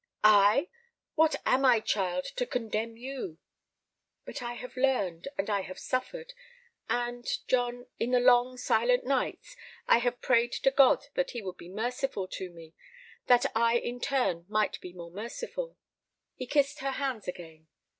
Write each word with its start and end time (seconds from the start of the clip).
"I! 0.23 0.67
What 1.13 1.35
am 1.45 1.63
I, 1.63 1.79
child, 1.79 2.25
to 2.37 2.47
condemn 2.47 2.97
you?" 2.97 3.37
"But 4.25 4.41
I 4.41 4.53
have 4.53 4.75
learned 4.75 5.27
and 5.37 5.47
I 5.47 5.61
have 5.61 5.77
suffered, 5.77 6.33
and, 6.89 7.27
John, 7.47 7.85
in 7.99 8.09
the 8.09 8.19
long, 8.19 8.57
silent 8.57 9.03
nights 9.03 9.55
I 9.87 9.99
have 9.99 10.19
prayed 10.19 10.53
to 10.53 10.71
God 10.71 11.05
that 11.13 11.29
He 11.37 11.43
would 11.43 11.57
be 11.57 11.69
merciful 11.69 12.27
to 12.29 12.49
me—that 12.49 13.55
I 13.55 13.77
in 13.77 13.99
turn 13.99 14.45
might 14.49 14.81
be 14.81 14.91
more 14.91 15.11
merciful." 15.11 15.77
He 16.33 16.47
kissed 16.47 16.79
her 16.79 16.93
hands 16.93 17.27
again. 17.27 17.67